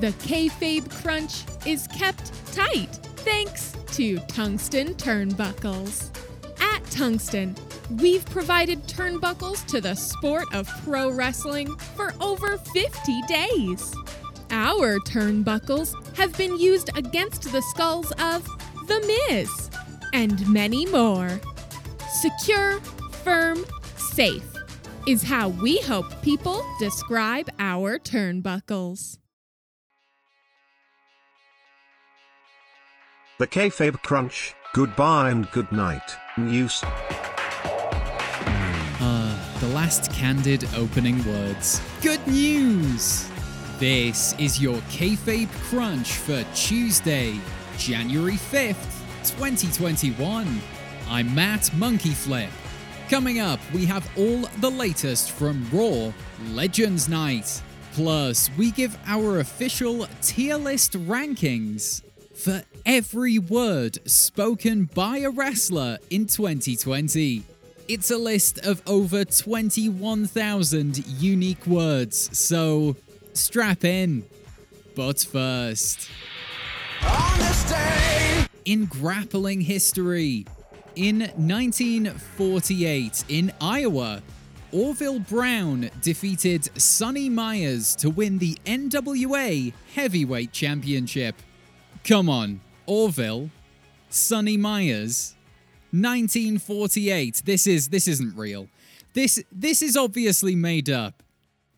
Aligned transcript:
The 0.00 0.12
kayfabe 0.12 0.88
crunch 1.02 1.42
is 1.66 1.88
kept 1.88 2.30
tight 2.54 2.94
thanks 3.16 3.76
to 3.94 4.18
tungsten 4.28 4.94
turnbuckles. 4.94 6.10
At 6.60 6.84
Tungsten, 6.84 7.56
we've 8.00 8.24
provided 8.26 8.80
turnbuckles 8.84 9.66
to 9.66 9.80
the 9.80 9.96
sport 9.96 10.46
of 10.54 10.68
pro 10.84 11.10
wrestling 11.10 11.76
for 11.96 12.14
over 12.20 12.58
50 12.58 13.22
days. 13.22 13.92
Our 14.50 15.00
turnbuckles 15.00 15.92
have 16.16 16.36
been 16.38 16.60
used 16.60 16.90
against 16.96 17.50
the 17.50 17.62
skulls 17.62 18.12
of 18.20 18.44
The 18.86 19.00
Miz 19.28 19.68
and 20.12 20.48
many 20.48 20.86
more. 20.86 21.40
Secure, 22.20 22.78
firm, 23.24 23.64
safe 23.96 24.46
is 25.08 25.24
how 25.24 25.48
we 25.48 25.78
hope 25.78 26.22
people 26.22 26.64
describe 26.78 27.50
our 27.58 27.98
turnbuckles. 27.98 29.18
The 33.38 33.46
Kayfabe 33.46 34.02
Crunch, 34.02 34.56
goodbye 34.74 35.30
and 35.30 35.48
good 35.52 35.70
night, 35.70 36.16
news. 36.36 36.80
Ah, 39.00 39.56
the 39.60 39.68
last 39.68 40.12
candid 40.12 40.66
opening 40.74 41.24
words. 41.24 41.80
Good 42.02 42.26
news! 42.26 43.30
This 43.78 44.34
is 44.40 44.60
your 44.60 44.78
Kayfabe 44.90 45.48
Crunch 45.70 46.14
for 46.14 46.42
Tuesday, 46.52 47.38
January 47.76 48.32
5th, 48.32 49.04
2021. 49.22 50.60
I'm 51.08 51.32
Matt 51.32 51.70
Monkeyflip. 51.76 52.50
Coming 53.08 53.38
up, 53.38 53.60
we 53.72 53.86
have 53.86 54.10
all 54.18 54.48
the 54.58 54.70
latest 54.70 55.30
from 55.30 55.64
Raw 55.72 56.12
Legends 56.48 57.08
Night. 57.08 57.62
Plus, 57.92 58.50
we 58.58 58.72
give 58.72 58.98
our 59.06 59.38
official 59.38 60.08
tier 60.22 60.56
list 60.56 60.94
rankings 60.94 62.02
for 62.38 62.62
every 62.86 63.38
word 63.38 63.98
spoken 64.08 64.84
by 64.84 65.18
a 65.18 65.30
wrestler 65.30 65.98
in 66.08 66.26
2020. 66.26 67.42
It's 67.88 68.10
a 68.12 68.16
list 68.16 68.64
of 68.64 68.80
over 68.86 69.24
21,000 69.24 71.04
unique 71.20 71.66
words, 71.66 72.38
so 72.38 72.94
strap 73.32 73.84
in. 73.84 74.24
But 74.94 75.18
first, 75.20 76.08
in 78.64 78.86
grappling 78.86 79.62
history, 79.62 80.46
in 80.94 81.20
1948 81.20 83.24
in 83.28 83.52
Iowa, 83.60 84.22
Orville 84.70 85.20
Brown 85.20 85.90
defeated 86.02 86.68
Sonny 86.80 87.28
Myers 87.28 87.96
to 87.96 88.10
win 88.10 88.38
the 88.38 88.56
NWA 88.66 89.72
Heavyweight 89.94 90.52
Championship. 90.52 91.34
Come 92.08 92.30
on, 92.30 92.62
Orville, 92.86 93.50
Sonny 94.08 94.56
Myers, 94.56 95.36
1948. 95.90 97.42
This 97.44 97.66
is 97.66 97.90
this 97.90 98.08
isn't 98.08 98.34
real. 98.34 98.70
This 99.12 99.44
this 99.52 99.82
is 99.82 99.94
obviously 99.94 100.56
made 100.56 100.88
up. 100.88 101.22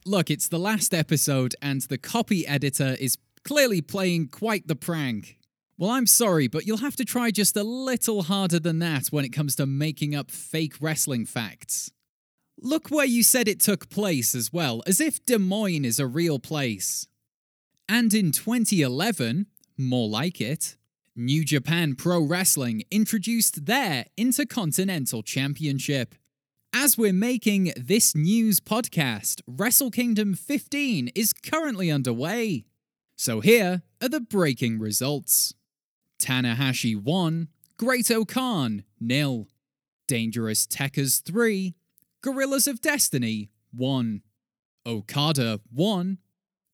Look, 0.07 0.31
it's 0.31 0.47
the 0.47 0.61
last 0.61 0.95
episode 0.95 1.57
and 1.61 1.81
the 1.81 1.99
copy 1.99 2.47
editor 2.47 2.97
is 3.01 3.19
clearly 3.43 3.81
playing 3.81 4.29
quite 4.29 4.69
the 4.69 4.77
prank. 4.77 5.37
Well, 5.77 5.91
I'm 5.91 6.07
sorry, 6.07 6.47
but 6.47 6.65
you'll 6.65 6.77
have 6.77 6.95
to 6.97 7.05
try 7.05 7.33
just 7.33 7.57
a 7.57 7.65
little 7.65 8.23
harder 8.23 8.61
than 8.61 8.79
that 8.79 9.09
when 9.09 9.25
it 9.25 9.33
comes 9.33 9.57
to 9.57 9.67
making 9.67 10.15
up 10.15 10.31
fake 10.31 10.75
wrestling 10.81 11.27
facts. 11.27 11.91
Look 12.57 12.87
where 12.89 13.05
you 13.05 13.25
said 13.25 13.49
it 13.49 13.59
took 13.59 13.91
place 13.91 14.37
as 14.37 14.53
well, 14.53 14.81
as 14.87 15.01
if 15.01 15.27
Des 15.27 15.39
Moines 15.39 15.85
is 15.85 15.99
a 15.99 16.07
real 16.07 16.39
place. 16.39 17.09
And 17.89 18.15
in 18.15 18.31
2011, 18.31 19.47
more 19.81 20.09
like 20.09 20.41
it, 20.41 20.77
New 21.17 21.45
Japan 21.45 21.95
Pro 21.95 22.23
Wrestling 22.23 22.85
introduced 22.91 23.67
their 23.67 24.07
Intercontinental 24.17 25.23
Championship. 25.23 26.15
As 26.73 26.97
we're 26.97 27.13
making 27.13 27.73
this 27.77 28.15
news 28.15 28.61
podcast, 28.61 29.41
Wrestle 29.47 29.91
Kingdom 29.91 30.35
15 30.35 31.09
is 31.15 31.33
currently 31.33 31.91
underway. 31.91 32.65
So 33.17 33.41
here 33.41 33.83
are 34.01 34.09
the 34.09 34.21
breaking 34.21 34.79
results. 34.79 35.55
Tanahashi 36.21 36.95
1, 36.95 37.49
Great-O-Khan 37.77 38.85
nil, 39.01 39.49
Dangerous 40.07 40.67
Tekkers 40.67 41.23
3, 41.23 41.75
Gorillas 42.23 42.67
of 42.67 42.81
Destiny 42.81 43.51
1, 43.75 44.23
Okada 44.87 45.61
1, 45.73 46.19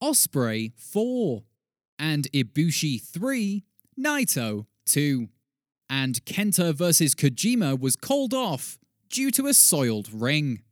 Ospreay 0.01 0.73
4, 0.77 1.43
and 1.99 2.31
Ibushi 2.31 3.01
3, 3.01 3.63
Naito 3.99 4.65
2. 4.85 5.29
And 5.89 6.23
Kenta 6.25 6.73
vs. 6.73 7.15
Kojima 7.15 7.79
was 7.79 7.95
called 7.95 8.33
off 8.33 8.77
due 9.09 9.31
to 9.31 9.47
a 9.47 9.53
soiled 9.53 10.11
ring. 10.11 10.63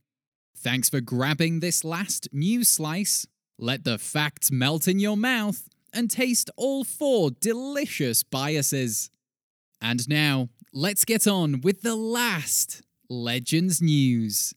Thanks 0.58 0.90
for 0.90 1.00
grabbing 1.00 1.60
this 1.60 1.84
last 1.84 2.28
news 2.32 2.68
slice. 2.68 3.26
Let 3.58 3.84
the 3.86 3.98
facts 3.98 4.52
melt 4.52 4.88
in 4.88 5.00
your 5.00 5.16
mouth 5.16 5.70
and 5.94 6.12
taste 6.12 6.50
all 6.58 6.84
four 6.84 7.32
delicious 7.32 8.24
biases. 8.24 9.10
And 9.82 10.08
now, 10.10 10.50
let's 10.74 11.06
get 11.06 11.28
on 11.28 11.62
with 11.62 11.82
the 11.82 11.96
last 11.96 12.82
Legends 13.10 13.82
news. 13.82 14.54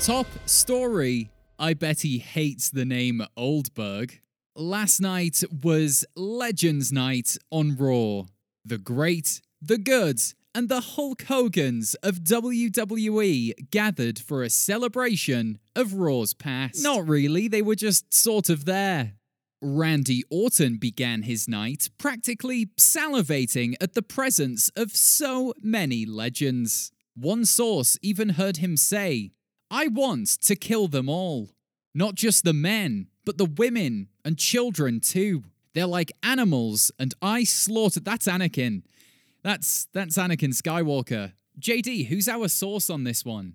Top 0.00 0.26
story. 0.46 1.30
I 1.62 1.74
bet 1.74 2.00
he 2.00 2.18
hates 2.18 2.70
the 2.70 2.84
name 2.84 3.24
Oldberg. 3.36 4.18
Last 4.56 5.00
night 5.00 5.44
was 5.62 6.04
Legends 6.16 6.90
Night 6.90 7.36
on 7.52 7.76
Raw. 7.76 8.24
The 8.64 8.78
great, 8.78 9.40
the 9.60 9.78
good, 9.78 10.20
and 10.56 10.68
the 10.68 10.80
Hulk 10.80 11.22
Hogan's 11.22 11.94
of 12.02 12.24
WWE 12.24 13.70
gathered 13.70 14.18
for 14.18 14.42
a 14.42 14.50
celebration 14.50 15.60
of 15.76 15.94
Raw's 15.94 16.34
past. 16.34 16.82
Not 16.82 17.06
really, 17.06 17.46
they 17.46 17.62
were 17.62 17.76
just 17.76 18.12
sort 18.12 18.48
of 18.50 18.64
there. 18.64 19.12
Randy 19.60 20.24
Orton 20.30 20.78
began 20.78 21.22
his 21.22 21.46
night 21.46 21.90
practically 21.96 22.70
salivating 22.76 23.76
at 23.80 23.94
the 23.94 24.02
presence 24.02 24.68
of 24.74 24.96
so 24.96 25.54
many 25.62 26.06
legends. 26.06 26.90
One 27.14 27.44
source 27.44 27.96
even 28.02 28.30
heard 28.30 28.56
him 28.56 28.76
say, 28.76 29.30
I 29.72 29.88
want 29.88 30.28
to 30.42 30.54
kill 30.54 30.86
them 30.86 31.08
all. 31.08 31.48
Not 31.94 32.14
just 32.14 32.44
the 32.44 32.52
men, 32.52 33.08
but 33.24 33.38
the 33.38 33.46
women 33.46 34.08
and 34.22 34.38
children 34.38 35.00
too. 35.00 35.44
They're 35.74 35.86
like 35.86 36.12
animals, 36.22 36.92
and 36.98 37.14
I 37.22 37.44
slaughtered. 37.44 38.04
That's 38.04 38.26
Anakin. 38.26 38.82
That's 39.42 39.88
that's 39.94 40.18
Anakin 40.18 40.50
Skywalker. 40.50 41.32
JD, 41.58 42.08
who's 42.08 42.28
our 42.28 42.48
source 42.48 42.90
on 42.90 43.04
this 43.04 43.24
one? 43.24 43.54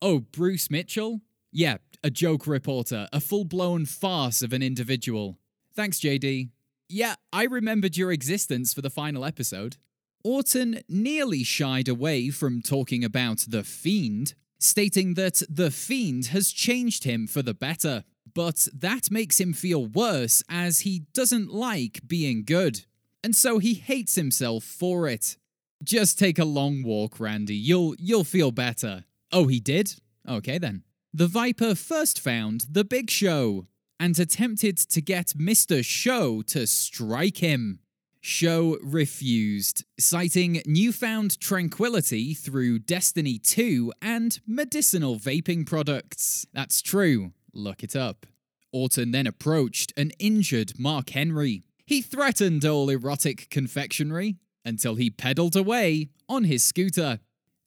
Oh, 0.00 0.20
Bruce 0.20 0.70
Mitchell? 0.70 1.20
Yeah, 1.52 1.76
a 2.02 2.10
joke 2.10 2.46
reporter, 2.46 3.06
a 3.12 3.20
full-blown 3.20 3.84
farce 3.84 4.40
of 4.40 4.54
an 4.54 4.62
individual. 4.62 5.38
Thanks, 5.74 6.00
JD. 6.00 6.48
Yeah, 6.88 7.14
I 7.32 7.44
remembered 7.44 7.96
your 7.96 8.12
existence 8.12 8.72
for 8.74 8.80
the 8.80 8.90
final 8.90 9.24
episode. 9.24 9.76
Orton 10.24 10.80
nearly 10.88 11.44
shied 11.44 11.88
away 11.88 12.30
from 12.30 12.62
talking 12.62 13.04
about 13.04 13.44
the 13.48 13.62
Fiend, 13.62 14.34
stating 14.62 15.14
that 15.14 15.42
the 15.48 15.70
Fiend 15.70 16.26
has 16.26 16.52
changed 16.52 17.04
him 17.04 17.26
for 17.26 17.42
the 17.42 17.54
better. 17.54 18.04
But 18.34 18.68
that 18.72 19.10
makes 19.10 19.38
him 19.38 19.52
feel 19.52 19.84
worse 19.84 20.42
as 20.48 20.80
he 20.80 21.02
doesn't 21.12 21.52
like 21.52 22.00
being 22.06 22.44
good 22.44 22.86
and 23.22 23.36
so 23.36 23.58
he 23.58 23.74
hates 23.74 24.14
himself 24.14 24.64
for 24.64 25.08
it. 25.08 25.36
Just 25.82 26.18
take 26.18 26.38
a 26.38 26.44
long 26.44 26.82
walk, 26.82 27.20
Randy. 27.20 27.54
You'll 27.54 27.94
you'll 27.98 28.24
feel 28.24 28.50
better. 28.50 29.04
Oh, 29.30 29.46
he 29.46 29.60
did? 29.60 29.94
Okay 30.28 30.58
then. 30.58 30.82
The 31.14 31.26
Viper 31.26 31.74
first 31.74 32.20
found 32.20 32.66
the 32.70 32.84
Big 32.84 33.10
Show 33.10 33.66
and 34.00 34.18
attempted 34.18 34.78
to 34.78 35.00
get 35.00 35.28
Mr. 35.28 35.84
Show 35.84 36.42
to 36.42 36.66
strike 36.66 37.38
him. 37.38 37.80
Show 38.22 38.78
refused, 38.82 39.84
citing 39.98 40.62
newfound 40.64 41.38
tranquility 41.40 42.32
through 42.32 42.78
Destiny 42.78 43.38
2 43.38 43.92
and 44.00 44.40
medicinal 44.46 45.16
vaping 45.16 45.66
products. 45.66 46.46
That's 46.54 46.80
true. 46.80 47.32
Look 47.52 47.82
it 47.82 47.94
up. 47.94 48.24
Orton 48.72 49.10
then 49.10 49.26
approached 49.26 49.92
an 49.98 50.12
injured 50.18 50.78
Mark 50.78 51.10
Henry 51.10 51.64
he 51.92 52.00
threatened 52.00 52.64
all 52.64 52.88
erotic 52.88 53.48
confectionery 53.50 54.36
until 54.64 54.94
he 54.94 55.10
pedaled 55.10 55.54
away 55.54 56.08
on 56.28 56.44
his 56.44 56.64
scooter. 56.64 57.18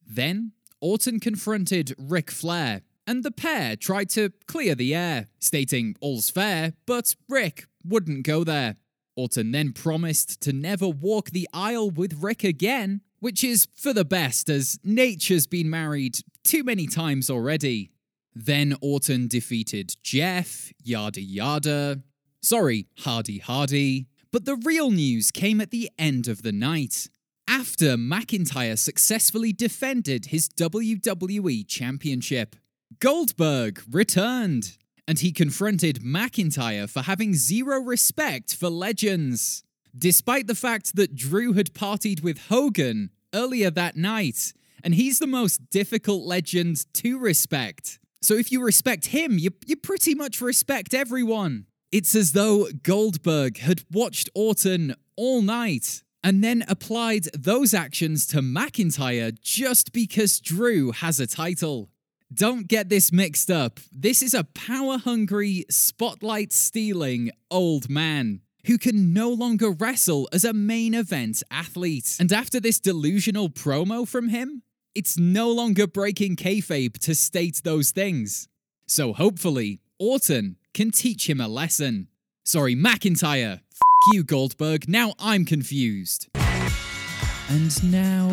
Then, 0.04 0.52
Orton 0.80 1.20
confronted 1.20 1.94
Ric 1.98 2.30
Flair, 2.30 2.82
and 3.06 3.22
the 3.22 3.30
pair 3.30 3.76
tried 3.76 4.08
to 4.10 4.32
clear 4.48 4.74
the 4.74 4.94
air, 4.94 5.28
stating 5.38 5.96
all's 6.00 6.28
fair, 6.28 6.72
but 6.86 7.14
Rick 7.28 7.66
wouldn't 7.84 8.26
go 8.26 8.42
there. 8.42 8.76
Orton 9.16 9.50
then 9.50 9.72
promised 9.72 10.40
to 10.42 10.52
never 10.52 10.88
walk 10.88 11.30
the 11.30 11.48
aisle 11.52 11.90
with 11.90 12.22
Rick 12.22 12.44
again, 12.44 13.00
which 13.18 13.42
is 13.42 13.66
for 13.74 13.92
the 13.92 14.04
best 14.04 14.48
as 14.48 14.78
Nature's 14.84 15.46
been 15.46 15.70
married 15.70 16.18
too 16.44 16.62
many 16.62 16.86
times 16.86 17.30
already. 17.30 17.90
Then 18.34 18.76
Orton 18.82 19.28
defeated 19.28 19.94
Jeff, 20.02 20.70
yada 20.84 21.22
yada. 21.22 22.02
Sorry, 22.42 22.86
Hardy 22.98 23.38
Hardy. 23.38 24.06
But 24.30 24.44
the 24.44 24.56
real 24.56 24.90
news 24.90 25.30
came 25.30 25.60
at 25.60 25.70
the 25.70 25.90
end 25.98 26.28
of 26.28 26.42
the 26.42 26.52
night. 26.52 27.08
After 27.48 27.96
McIntyre 27.96 28.76
successfully 28.76 29.52
defended 29.52 30.26
his 30.26 30.48
WWE 30.50 31.66
Championship, 31.66 32.56
Goldberg 32.98 33.82
returned 33.90 34.76
and 35.08 35.18
he 35.18 35.32
confronted 35.32 36.00
McIntyre 36.02 36.88
for 36.88 37.02
having 37.02 37.34
zero 37.34 37.80
respect 37.80 38.54
for 38.54 38.68
legends. 38.68 39.62
Despite 39.96 40.46
the 40.46 40.54
fact 40.54 40.96
that 40.96 41.14
Drew 41.14 41.52
had 41.54 41.72
partied 41.72 42.22
with 42.22 42.48
Hogan 42.48 43.10
earlier 43.34 43.70
that 43.70 43.96
night, 43.96 44.52
and 44.82 44.94
he's 44.94 45.18
the 45.18 45.26
most 45.26 45.70
difficult 45.70 46.24
legend 46.24 46.86
to 46.94 47.18
respect. 47.18 47.98
So 48.22 48.34
if 48.34 48.50
you 48.50 48.62
respect 48.62 49.06
him, 49.06 49.38
you, 49.38 49.50
you 49.66 49.76
pretty 49.76 50.14
much 50.14 50.40
respect 50.40 50.94
everyone. 50.94 51.66
It's 51.92 52.14
as 52.14 52.32
though 52.32 52.68
Goldberg 52.82 53.58
had 53.58 53.82
watched 53.90 54.28
Orton 54.34 54.94
all 55.16 55.42
night 55.42 56.02
and 56.22 56.42
then 56.42 56.64
applied 56.68 57.24
those 57.34 57.72
actions 57.72 58.26
to 58.26 58.38
McIntyre 58.38 59.40
just 59.40 59.92
because 59.92 60.40
Drew 60.40 60.90
has 60.90 61.20
a 61.20 61.26
title. 61.26 61.88
Don't 62.32 62.66
get 62.66 62.88
this 62.88 63.12
mixed 63.12 63.50
up. 63.50 63.78
This 63.92 64.20
is 64.20 64.34
a 64.34 64.44
power 64.44 64.98
hungry, 64.98 65.64
spotlight 65.70 66.52
stealing 66.52 67.30
old 67.50 67.88
man 67.88 68.40
who 68.66 68.78
can 68.78 69.12
no 69.12 69.30
longer 69.30 69.70
wrestle 69.70 70.28
as 70.32 70.44
a 70.44 70.52
main 70.52 70.92
event 70.92 71.42
athlete. 71.52 72.16
And 72.18 72.32
after 72.32 72.58
this 72.58 72.80
delusional 72.80 73.48
promo 73.48 74.06
from 74.08 74.28
him, 74.28 74.62
it's 74.94 75.16
no 75.16 75.52
longer 75.52 75.86
breaking 75.86 76.34
kayfabe 76.36 76.98
to 77.00 77.14
state 77.14 77.60
those 77.62 77.92
things. 77.92 78.48
So 78.88 79.12
hopefully, 79.12 79.80
Orton 80.00 80.56
can 80.74 80.90
teach 80.90 81.30
him 81.30 81.40
a 81.40 81.46
lesson. 81.46 82.08
Sorry, 82.44 82.74
McIntyre. 82.74 83.60
F 83.60 84.12
you, 84.12 84.24
Goldberg. 84.24 84.88
Now 84.88 85.14
I'm 85.20 85.44
confused. 85.44 86.28
And 86.34 87.92
now, 87.92 88.32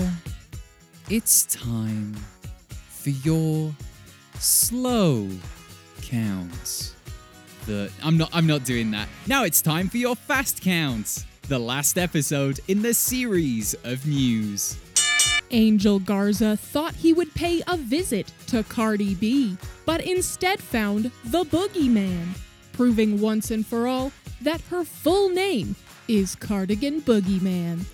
it's 1.09 1.45
time 1.45 2.15
for 3.03 3.09
your 3.09 3.75
slow 4.43 5.29
counts. 6.01 6.95
The 7.65 7.89
I'm 8.03 8.17
not 8.17 8.29
I'm 8.33 8.45
not 8.45 8.65
doing 8.65 8.91
that. 8.91 9.07
Now 9.25 9.45
it's 9.45 9.61
time 9.61 9.89
for 9.89 9.97
your 9.97 10.15
fast 10.15 10.61
count. 10.61 11.25
The 11.47 11.59
last 11.59 11.97
episode 11.97 12.59
in 12.67 12.81
the 12.81 12.93
series 12.93 13.73
of 13.83 14.05
news. 14.05 14.77
Angel 15.51 15.99
Garza 15.99 16.57
thought 16.57 16.95
he 16.95 17.13
would 17.13 17.33
pay 17.35 17.61
a 17.67 17.77
visit 17.77 18.31
to 18.47 18.63
Cardi 18.63 19.15
B, 19.15 19.57
but 19.85 20.01
instead 20.01 20.59
found 20.59 21.11
the 21.25 21.43
Boogeyman, 21.43 22.27
proving 22.71 23.21
once 23.21 23.51
and 23.51 23.65
for 23.65 23.87
all 23.87 24.11
that 24.41 24.61
her 24.61 24.83
full 24.83 25.29
name 25.29 25.75
is 26.07 26.35
Cardigan 26.35 27.01
Boogeyman. 27.01 27.85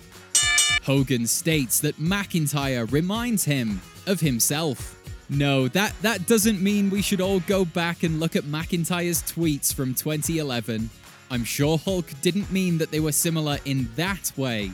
Hogan 0.82 1.26
states 1.26 1.80
that 1.80 1.98
McIntyre 1.98 2.90
reminds 2.90 3.44
him 3.44 3.80
of 4.06 4.20
himself. 4.20 4.99
No, 5.30 5.68
that, 5.68 5.94
that 6.02 6.26
doesn't 6.26 6.60
mean 6.60 6.90
we 6.90 7.02
should 7.02 7.20
all 7.20 7.38
go 7.40 7.64
back 7.64 8.02
and 8.02 8.18
look 8.18 8.34
at 8.34 8.42
McIntyre's 8.44 9.22
tweets 9.22 9.72
from 9.72 9.94
2011. 9.94 10.90
I'm 11.30 11.44
sure 11.44 11.78
Hulk 11.78 12.10
didn't 12.20 12.50
mean 12.50 12.78
that 12.78 12.90
they 12.90 12.98
were 12.98 13.12
similar 13.12 13.58
in 13.64 13.88
that 13.94 14.32
way. 14.36 14.72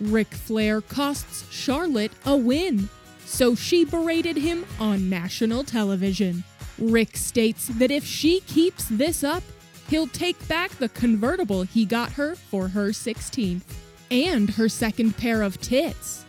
Ric 0.00 0.28
Flair 0.28 0.80
costs 0.80 1.50
Charlotte 1.50 2.12
a 2.24 2.36
win, 2.36 2.88
so 3.24 3.56
she 3.56 3.84
berated 3.84 4.36
him 4.36 4.64
on 4.78 5.10
national 5.10 5.64
television. 5.64 6.44
Rick 6.78 7.16
states 7.16 7.66
that 7.66 7.90
if 7.90 8.04
she 8.04 8.40
keeps 8.40 8.84
this 8.84 9.24
up, 9.24 9.42
he'll 9.88 10.06
take 10.06 10.46
back 10.46 10.70
the 10.72 10.90
convertible 10.90 11.62
he 11.62 11.84
got 11.84 12.12
her 12.12 12.36
for 12.36 12.68
her 12.68 12.90
16th 12.90 13.62
and 14.12 14.50
her 14.50 14.68
second 14.68 15.16
pair 15.16 15.42
of 15.42 15.60
tits. 15.60 16.25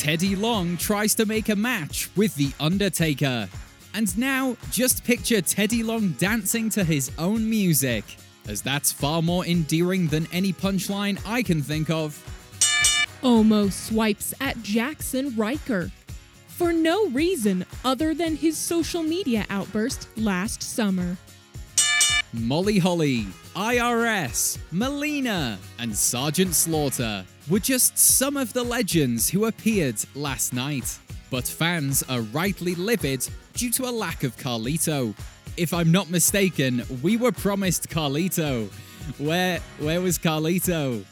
Teddy 0.00 0.34
Long 0.34 0.78
tries 0.78 1.14
to 1.16 1.26
make 1.26 1.50
a 1.50 1.54
match 1.54 2.08
with 2.16 2.34
The 2.34 2.52
Undertaker. 2.58 3.46
And 3.92 4.16
now, 4.16 4.56
just 4.70 5.04
picture 5.04 5.42
Teddy 5.42 5.82
Long 5.82 6.12
dancing 6.12 6.70
to 6.70 6.84
his 6.84 7.10
own 7.18 7.50
music, 7.50 8.16
as 8.48 8.62
that's 8.62 8.90
far 8.90 9.20
more 9.20 9.44
endearing 9.44 10.06
than 10.06 10.26
any 10.32 10.54
punchline 10.54 11.20
I 11.26 11.42
can 11.42 11.60
think 11.60 11.90
of. 11.90 12.16
Omo 13.22 13.70
swipes 13.70 14.32
at 14.40 14.56
Jaxson 14.60 15.36
Ryker 15.36 15.90
for 16.46 16.72
no 16.72 17.08
reason 17.08 17.66
other 17.84 18.14
than 18.14 18.36
his 18.36 18.56
social 18.56 19.02
media 19.02 19.44
outburst 19.50 20.08
last 20.16 20.62
summer. 20.62 21.18
Molly 22.32 22.78
Holly, 22.78 23.26
IRS, 23.54 24.56
Melina, 24.72 25.58
and 25.78 25.94
Sergeant 25.94 26.54
Slaughter 26.54 27.26
were 27.50 27.58
just 27.58 27.98
some 27.98 28.36
of 28.36 28.52
the 28.52 28.62
legends 28.62 29.28
who 29.28 29.46
appeared 29.46 29.96
last 30.14 30.52
night. 30.52 30.98
But 31.30 31.46
fans 31.46 32.04
are 32.08 32.20
rightly 32.20 32.76
livid 32.76 33.28
due 33.54 33.70
to 33.72 33.88
a 33.88 33.90
lack 33.90 34.22
of 34.22 34.36
Carlito. 34.36 35.14
If 35.56 35.74
I'm 35.74 35.90
not 35.90 36.08
mistaken, 36.08 36.84
we 37.02 37.16
were 37.16 37.32
promised 37.32 37.90
Carlito. 37.90 38.68
Where 39.18 39.58
where 39.80 40.00
was 40.00 40.18
Carlito? 40.18 41.04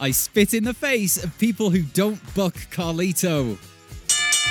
I 0.00 0.10
spit 0.10 0.54
in 0.54 0.64
the 0.64 0.74
face 0.74 1.22
of 1.22 1.38
people 1.38 1.70
who 1.70 1.82
don't 1.82 2.20
book 2.34 2.54
Carlito. 2.70 3.56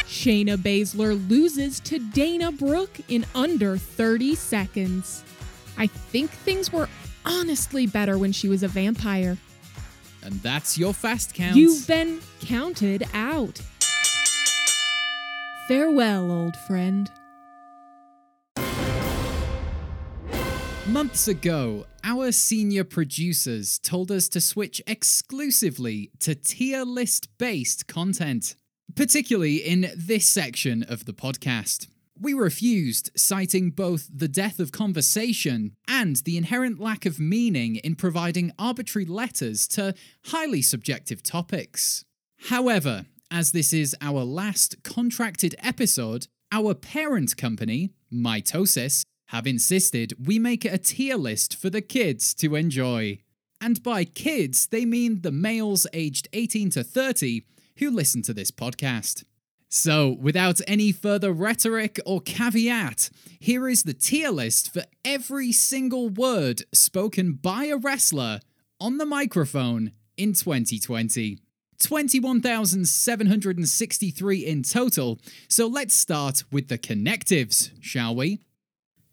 Shayna 0.05 0.55
Baszler 0.55 1.29
loses 1.29 1.79
to 1.81 1.99
Dana 1.99 2.51
Brooke 2.51 2.97
in 3.09 3.25
under 3.35 3.77
30 3.77 4.35
seconds. 4.35 5.23
I 5.77 5.87
think 5.87 6.31
things 6.31 6.71
were 6.71 6.87
honestly 7.25 7.87
better 7.87 8.17
when 8.17 8.31
she 8.31 8.47
was 8.47 8.63
a 8.63 8.67
vampire. 8.67 9.37
And 10.25 10.41
that's 10.41 10.75
your 10.75 10.91
fast 10.91 11.35
count. 11.35 11.55
You've 11.55 11.85
been 11.85 12.19
counted 12.41 13.03
out. 13.13 13.61
Farewell, 15.67 16.31
old 16.31 16.55
friend. 16.67 17.11
Months 20.87 21.27
ago, 21.27 21.85
our 22.03 22.31
senior 22.31 22.83
producers 22.83 23.77
told 23.79 24.11
us 24.11 24.27
to 24.29 24.41
switch 24.41 24.81
exclusively 24.87 26.09
to 26.21 26.33
tier 26.33 26.83
list 26.83 27.27
based 27.37 27.87
content, 27.87 28.55
particularly 28.95 29.57
in 29.57 29.91
this 29.95 30.25
section 30.25 30.81
of 30.83 31.05
the 31.05 31.13
podcast. 31.13 31.87
We 32.17 32.33
refused, 32.33 33.09
citing 33.17 33.71
both 33.71 34.07
the 34.13 34.29
death 34.29 34.59
of 34.61 34.71
conversation 34.71 35.75
and 35.87 36.15
the 36.17 36.37
inherent 36.37 36.79
lack 36.79 37.05
of 37.05 37.19
meaning 37.19 37.75
in 37.77 37.95
providing 37.95 38.53
arbitrary 38.57 39.05
letters 39.05 39.67
to 39.69 39.93
highly 40.27 40.61
subjective 40.61 41.21
topics. 41.21 42.05
However, 42.49 43.05
as 43.29 43.51
this 43.51 43.73
is 43.73 43.95
our 43.99 44.23
last 44.23 44.81
contracted 44.83 45.55
episode, 45.59 46.27
our 46.53 46.73
parent 46.73 47.35
company, 47.35 47.91
Mitosis, 48.13 49.03
have 49.29 49.45
insisted 49.45 50.13
we 50.25 50.39
make 50.39 50.63
a 50.63 50.77
tier 50.77 51.17
list 51.17 51.57
for 51.57 51.69
the 51.69 51.81
kids 51.81 52.33
to 52.35 52.55
enjoy. 52.55 53.19
And 53.59 53.83
by 53.83 54.05
kids, 54.05 54.67
they 54.67 54.85
mean 54.85 55.21
the 55.21 55.31
males 55.31 55.85
aged 55.91 56.29
18 56.31 56.69
to 56.71 56.83
30 56.83 57.43
who 57.79 57.91
listen 57.91 58.21
to 58.21 58.33
this 58.33 58.51
podcast. 58.51 59.25
So, 59.77 60.15
without 60.21 60.61
any 60.67 60.93
further 60.93 61.33
rhetoric 61.33 61.99
or 62.05 62.21
caveat, 62.21 63.09
here 63.41 63.67
is 63.67 63.83
the 63.83 63.93
tier 63.93 64.29
list 64.29 64.71
for 64.73 64.83
every 65.03 65.51
single 65.51 66.07
word 66.07 66.61
spoken 66.73 67.33
by 67.33 67.65
a 67.65 67.75
wrestler 67.75 68.39
on 68.79 68.99
the 68.99 69.05
microphone 69.05 69.91
in 70.15 70.31
2020. 70.31 71.39
21,763 71.77 74.45
in 74.45 74.63
total, 74.63 75.19
so 75.49 75.67
let's 75.67 75.93
start 75.93 76.45
with 76.53 76.69
the 76.69 76.77
connectives, 76.77 77.71
shall 77.81 78.15
we? 78.15 78.39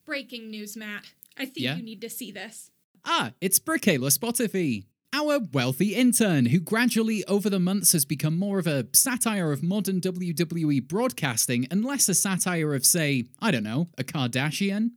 Breaking 0.06 0.48
news, 0.48 0.76
Matt. 0.76 1.02
I 1.36 1.46
think 1.46 1.64
Yeah? 1.64 1.74
you 1.76 1.82
need 1.82 2.00
to 2.02 2.08
see 2.08 2.30
this. 2.30 2.70
Ah, 3.04 3.32
it's 3.40 3.58
Bricayla 3.58 4.16
Spotify, 4.16 4.84
our 5.12 5.40
wealthy 5.52 5.94
intern 5.94 6.46
who 6.46 6.58
gradually 6.58 7.24
over 7.26 7.50
the 7.50 7.60
months 7.60 7.92
has 7.92 8.04
become 8.04 8.38
more 8.38 8.58
of 8.58 8.66
a 8.66 8.86
satire 8.92 9.52
of 9.52 9.62
modern 9.62 10.00
WWE 10.00 10.86
broadcasting 10.88 11.66
and 11.70 11.84
less 11.84 12.08
a 12.08 12.14
satire 12.14 12.74
of, 12.74 12.86
say, 12.86 13.26
I 13.40 13.50
don't 13.50 13.62
know, 13.62 13.88
a 13.98 14.04
Kardashian. 14.04 14.92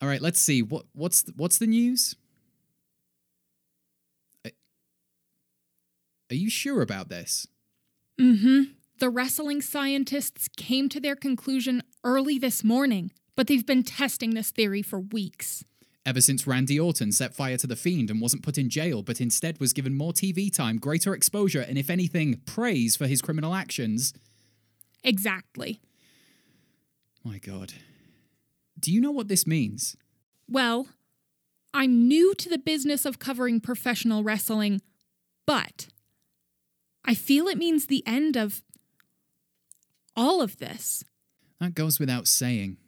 All 0.00 0.08
right, 0.08 0.22
let's 0.22 0.40
see. 0.40 0.62
What 0.62 0.86
what's 0.92 1.22
the, 1.22 1.32
what's 1.36 1.58
the 1.58 1.66
news? 1.66 2.14
Are- 4.44 4.52
you 6.30 6.50
sure 6.50 6.82
about 6.82 7.08
this? 7.08 7.46
Mm 8.20 8.40
hmm. 8.40 8.62
The 8.98 9.10
wrestling 9.10 9.62
scientists 9.62 10.48
came 10.56 10.88
to 10.88 10.98
their 10.98 11.14
conclusion 11.14 11.82
early 12.02 12.36
this 12.36 12.64
morning, 12.64 13.12
but 13.36 13.46
they've 13.46 13.64
been 13.64 13.84
testing 13.84 14.34
this 14.34 14.50
theory 14.50 14.82
for 14.82 14.98
weeks. 14.98 15.64
Ever 16.08 16.22
since 16.22 16.46
Randy 16.46 16.80
Orton 16.80 17.12
set 17.12 17.34
fire 17.34 17.58
to 17.58 17.66
the 17.66 17.76
Fiend 17.76 18.08
and 18.08 18.18
wasn't 18.18 18.42
put 18.42 18.56
in 18.56 18.70
jail, 18.70 19.02
but 19.02 19.20
instead 19.20 19.60
was 19.60 19.74
given 19.74 19.94
more 19.94 20.14
TV 20.14 20.50
time, 20.50 20.78
greater 20.78 21.12
exposure, 21.12 21.60
and 21.60 21.76
if 21.76 21.90
anything, 21.90 22.40
praise 22.46 22.96
for 22.96 23.06
his 23.06 23.20
criminal 23.20 23.54
actions. 23.54 24.14
Exactly. 25.04 25.82
My 27.22 27.36
God. 27.36 27.74
Do 28.80 28.90
you 28.90 29.02
know 29.02 29.10
what 29.10 29.28
this 29.28 29.46
means? 29.46 29.98
Well, 30.48 30.86
I'm 31.74 32.08
new 32.08 32.34
to 32.36 32.48
the 32.48 32.56
business 32.56 33.04
of 33.04 33.18
covering 33.18 33.60
professional 33.60 34.22
wrestling, 34.22 34.80
but 35.44 35.88
I 37.04 37.12
feel 37.12 37.48
it 37.48 37.58
means 37.58 37.84
the 37.84 38.02
end 38.06 38.34
of 38.34 38.62
all 40.16 40.40
of 40.40 40.56
this. 40.56 41.04
That 41.60 41.74
goes 41.74 42.00
without 42.00 42.26
saying. 42.26 42.78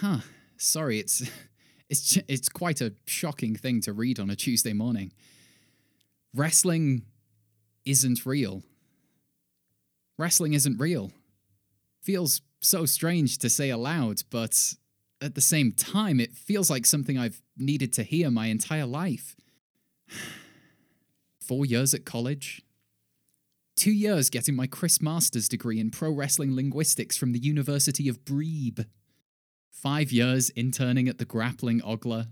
Huh. 0.00 0.18
Sorry, 0.58 0.98
it's 0.98 1.22
it's 1.88 2.18
it's 2.28 2.48
quite 2.48 2.80
a 2.80 2.92
shocking 3.06 3.56
thing 3.56 3.80
to 3.82 3.92
read 3.92 4.20
on 4.20 4.28
a 4.28 4.36
Tuesday 4.36 4.72
morning. 4.72 5.12
Wrestling 6.34 7.02
isn't 7.84 8.26
real. 8.26 8.62
Wrestling 10.18 10.52
isn't 10.52 10.78
real. 10.78 11.12
Feels 12.02 12.42
so 12.60 12.84
strange 12.84 13.38
to 13.38 13.48
say 13.48 13.70
aloud, 13.70 14.22
but 14.30 14.74
at 15.20 15.34
the 15.34 15.40
same 15.40 15.72
time, 15.72 16.20
it 16.20 16.34
feels 16.34 16.68
like 16.68 16.86
something 16.86 17.16
I've 17.16 17.40
needed 17.56 17.92
to 17.94 18.02
hear 18.02 18.30
my 18.30 18.46
entire 18.46 18.86
life. 18.86 19.36
Four 21.40 21.64
years 21.64 21.94
at 21.94 22.04
college, 22.04 22.62
two 23.74 23.92
years 23.92 24.28
getting 24.28 24.54
my 24.54 24.66
Chris 24.66 25.00
Masters 25.00 25.48
degree 25.48 25.80
in 25.80 25.90
pro 25.90 26.10
wrestling 26.10 26.54
linguistics 26.54 27.16
from 27.16 27.32
the 27.32 27.38
University 27.38 28.08
of 28.08 28.24
Brebe, 28.24 28.80
five 29.82 30.12
years 30.12 30.50
interning 30.50 31.08
at 31.08 31.18
the 31.18 31.24
Grappling 31.24 31.80
Ogler. 31.80 32.26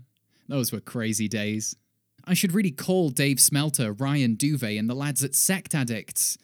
Those 0.47 0.71
were 0.71 0.79
crazy 0.79 1.27
days. 1.27 1.75
I 2.25 2.33
should 2.33 2.51
really 2.51 2.71
call 2.71 3.09
Dave 3.09 3.39
Smelter, 3.39 3.93
Ryan 3.93 4.35
Duvet, 4.35 4.77
and 4.77 4.89
the 4.89 4.95
lads 4.95 5.23
at 5.23 5.33
Sect 5.33 5.73
Addicts. 5.73 6.37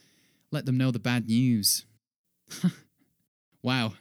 Let 0.51 0.65
them 0.65 0.77
know 0.77 0.91
the 0.91 0.99
bad 0.99 1.27
news. 1.27 1.85
wow. 3.63 3.93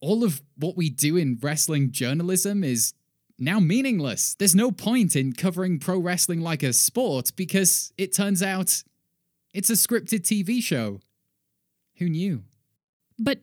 All 0.00 0.24
of 0.24 0.42
what 0.56 0.76
we 0.76 0.90
do 0.90 1.16
in 1.16 1.38
wrestling 1.40 1.92
journalism 1.92 2.64
is 2.64 2.92
now 3.38 3.60
meaningless. 3.60 4.34
There's 4.34 4.54
no 4.54 4.72
point 4.72 5.14
in 5.14 5.32
covering 5.32 5.78
pro 5.78 5.98
wrestling 5.98 6.40
like 6.40 6.62
a 6.62 6.72
sport 6.72 7.30
because 7.36 7.92
it 7.96 8.12
turns 8.12 8.42
out 8.42 8.82
it's 9.54 9.70
a 9.70 9.74
scripted 9.74 10.22
TV 10.22 10.62
show. 10.62 11.00
Who 11.98 12.08
knew? 12.08 12.42
But 13.18 13.42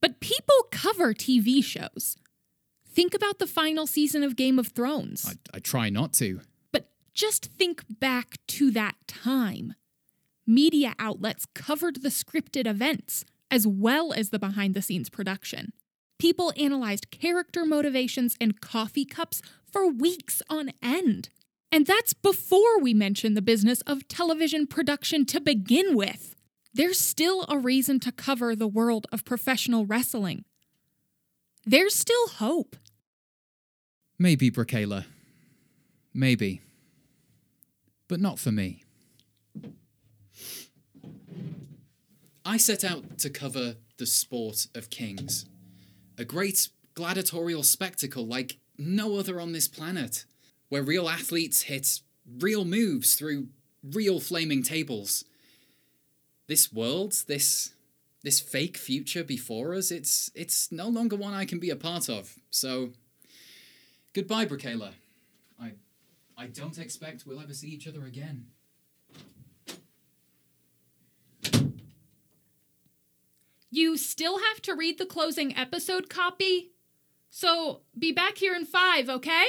but 0.00 0.20
people 0.20 0.66
cover 0.70 1.14
TV 1.14 1.64
shows. 1.64 2.16
Think 2.94 3.12
about 3.12 3.40
the 3.40 3.46
final 3.46 3.88
season 3.88 4.22
of 4.22 4.36
Game 4.36 4.56
of 4.56 4.68
Thrones. 4.68 5.26
I, 5.28 5.56
I 5.56 5.58
try 5.58 5.90
not 5.90 6.12
to. 6.14 6.40
But 6.70 6.90
just 7.12 7.46
think 7.46 7.82
back 7.88 8.38
to 8.48 8.70
that 8.70 8.94
time. 9.08 9.74
Media 10.46 10.94
outlets 10.98 11.44
covered 11.54 12.02
the 12.02 12.08
scripted 12.08 12.68
events 12.68 13.24
as 13.50 13.66
well 13.66 14.12
as 14.12 14.30
the 14.30 14.38
behind 14.38 14.74
the 14.74 14.82
scenes 14.82 15.10
production. 15.10 15.72
People 16.20 16.52
analyzed 16.56 17.10
character 17.10 17.64
motivations 17.64 18.36
and 18.40 18.60
coffee 18.60 19.04
cups 19.04 19.42
for 19.70 19.88
weeks 19.88 20.40
on 20.48 20.70
end. 20.80 21.30
And 21.72 21.86
that's 21.86 22.14
before 22.14 22.78
we 22.78 22.94
mention 22.94 23.34
the 23.34 23.42
business 23.42 23.80
of 23.82 24.06
television 24.06 24.68
production 24.68 25.26
to 25.26 25.40
begin 25.40 25.96
with. 25.96 26.36
There's 26.72 27.00
still 27.00 27.44
a 27.48 27.58
reason 27.58 27.98
to 28.00 28.12
cover 28.12 28.54
the 28.54 28.68
world 28.68 29.08
of 29.10 29.24
professional 29.24 29.84
wrestling. 29.84 30.44
There's 31.66 31.94
still 31.94 32.28
hope. 32.28 32.76
Maybe, 34.18 34.50
Bracayla. 34.50 35.04
Maybe. 36.12 36.60
But 38.08 38.20
not 38.20 38.38
for 38.38 38.52
me. 38.52 38.84
I 42.44 42.56
set 42.56 42.84
out 42.84 43.18
to 43.18 43.30
cover 43.30 43.76
the 43.96 44.06
sport 44.06 44.66
of 44.74 44.90
kings. 44.90 45.46
A 46.18 46.24
great 46.24 46.68
gladiatorial 46.94 47.62
spectacle 47.62 48.26
like 48.26 48.58
no 48.78 49.16
other 49.16 49.40
on 49.40 49.52
this 49.52 49.68
planet, 49.68 50.24
where 50.68 50.82
real 50.82 51.08
athletes 51.08 51.62
hit 51.62 52.00
real 52.40 52.64
moves 52.64 53.14
through 53.14 53.48
real 53.82 54.20
flaming 54.20 54.62
tables. 54.62 55.24
This 56.46 56.72
world, 56.72 57.14
this 57.26 57.72
this 58.22 58.40
fake 58.40 58.76
future 58.76 59.24
before 59.24 59.74
us, 59.74 59.90
it's 59.90 60.30
it's 60.34 60.70
no 60.70 60.88
longer 60.88 61.16
one 61.16 61.34
I 61.34 61.44
can 61.44 61.58
be 61.58 61.70
a 61.70 61.76
part 61.76 62.08
of. 62.08 62.36
So 62.50 62.90
goodbye, 64.14 64.46
Bracayla. 64.46 64.92
I 65.60 65.72
I 66.36 66.46
don't 66.46 66.78
expect 66.78 67.26
we'll 67.26 67.40
ever 67.40 67.52
see 67.52 67.68
each 67.68 67.86
other 67.86 68.06
again. 68.06 68.46
You 73.70 73.96
still 73.96 74.38
have 74.38 74.62
to 74.62 74.74
read 74.74 74.98
the 74.98 75.06
closing 75.06 75.56
episode 75.56 76.08
copy. 76.08 76.70
So 77.28 77.80
be 77.98 78.12
back 78.12 78.38
here 78.38 78.54
in 78.54 78.64
five, 78.64 79.08
okay? 79.08 79.46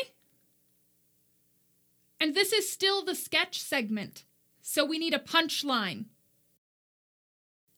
And 2.19 2.33
this 2.33 2.51
is 2.51 2.71
still 2.71 3.05
the 3.05 3.13
sketch 3.13 3.61
segment. 3.61 4.23
So 4.63 4.83
we 4.83 4.97
need 4.97 5.13
a 5.13 5.19
punchline. 5.19 6.05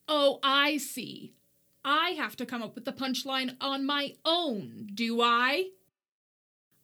Oh, 0.07 0.39
I 0.41 0.77
see. 0.77 1.33
I 1.83 2.11
have 2.11 2.37
to 2.37 2.45
come 2.45 2.63
up 2.63 2.75
with 2.75 2.85
the 2.85 2.93
punchline 2.93 3.57
on 3.59 3.85
my 3.85 4.15
own, 4.23 4.87
do 4.93 5.21
I? 5.21 5.71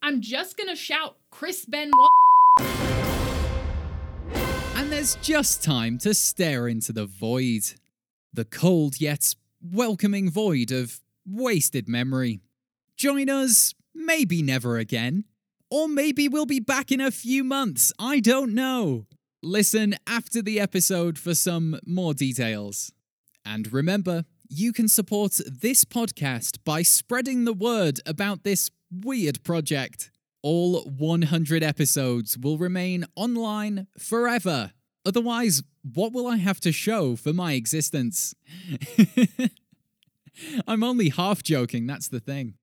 I'm 0.06 0.20
just 0.20 0.58
gonna 0.58 0.76
shout 0.76 1.16
Chris 1.32 1.64
Benoit. 1.66 2.10
And 4.76 4.92
there's 4.92 5.16
just 5.22 5.64
time 5.64 5.98
to 6.00 6.14
stare 6.14 6.68
into 6.68 6.92
the 6.92 7.06
void. 7.06 7.62
The 8.34 8.44
cold 8.44 9.00
yet 9.00 9.34
welcoming 9.62 10.30
void 10.30 10.74
of 10.74 11.00
wasted 11.26 11.88
memory. 11.88 12.42
Join 12.98 13.30
us, 13.30 13.74
maybe 13.96 14.42
never 14.42 14.78
again. 14.78 15.24
Or 15.72 15.88
maybe 15.88 16.28
we'll 16.28 16.46
be 16.46 16.60
back 16.60 16.92
in 16.92 17.00
a 17.00 17.10
few 17.10 17.46
months, 17.46 17.94
I 17.98 18.20
don't 18.20 18.54
know. 18.54 19.08
Listen 19.42 19.96
after 20.06 20.42
the 20.42 20.60
episode 20.60 21.18
for 21.18 21.34
some 21.34 21.80
more 21.86 22.14
details. 22.14 22.92
And 23.46 23.72
remember, 23.72 24.26
you 24.50 24.74
can 24.74 24.90
support 24.90 25.40
this 25.62 25.86
podcast 25.86 26.58
by 26.66 26.82
spreading 26.82 27.46
the 27.46 27.54
word 27.54 28.02
about 28.06 28.44
this 28.44 28.70
weird 29.02 29.44
project. 29.44 30.12
All 30.42 30.82
100 30.84 31.64
episodes 31.64 32.38
will 32.38 32.58
remain 32.58 33.06
online 33.16 33.88
forever. 33.98 34.74
Otherwise, 35.06 35.64
what 35.82 36.14
will 36.14 36.28
I 36.28 36.38
have 36.38 36.60
to 36.62 36.72
show 36.72 37.16
for 37.16 37.34
my 37.34 37.54
existence? 37.54 38.36
I'm 40.68 40.84
only 40.84 41.10
half 41.10 41.44
joking, 41.44 41.88
that's 41.88 42.08
the 42.08 42.20
thing. 42.20 42.56